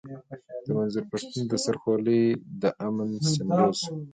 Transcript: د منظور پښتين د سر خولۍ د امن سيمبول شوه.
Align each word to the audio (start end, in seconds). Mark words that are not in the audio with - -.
د 0.65 0.67
منظور 0.77 1.03
پښتين 1.11 1.45
د 1.47 1.53
سر 1.65 1.75
خولۍ 1.81 2.23
د 2.61 2.63
امن 2.87 3.09
سيمبول 3.33 3.71
شوه. 3.81 3.97